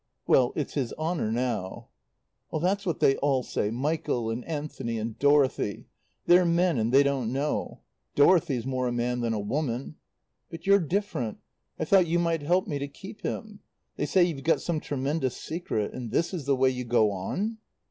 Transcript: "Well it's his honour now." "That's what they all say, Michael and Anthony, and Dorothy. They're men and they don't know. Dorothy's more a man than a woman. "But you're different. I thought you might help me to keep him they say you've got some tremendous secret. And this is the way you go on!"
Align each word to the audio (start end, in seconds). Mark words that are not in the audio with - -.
"Well 0.25 0.51
it's 0.55 0.73
his 0.73 0.93
honour 0.93 1.31
now." 1.31 1.89
"That's 2.51 2.87
what 2.87 3.01
they 3.01 3.17
all 3.17 3.43
say, 3.43 3.69
Michael 3.69 4.31
and 4.31 4.43
Anthony, 4.45 4.97
and 4.97 5.19
Dorothy. 5.19 5.89
They're 6.25 6.43
men 6.43 6.79
and 6.79 6.91
they 6.91 7.03
don't 7.03 7.31
know. 7.31 7.81
Dorothy's 8.15 8.65
more 8.65 8.87
a 8.87 8.91
man 8.91 9.19
than 9.19 9.33
a 9.35 9.39
woman. 9.39 9.97
"But 10.49 10.65
you're 10.65 10.79
different. 10.79 11.37
I 11.79 11.85
thought 11.85 12.07
you 12.07 12.17
might 12.17 12.41
help 12.41 12.65
me 12.65 12.79
to 12.79 12.87
keep 12.87 13.21
him 13.21 13.59
they 13.95 14.07
say 14.07 14.23
you've 14.23 14.41
got 14.41 14.59
some 14.59 14.79
tremendous 14.79 15.37
secret. 15.37 15.93
And 15.93 16.09
this 16.09 16.33
is 16.33 16.45
the 16.45 16.55
way 16.55 16.71
you 16.71 16.83
go 16.83 17.11
on!" 17.11 17.59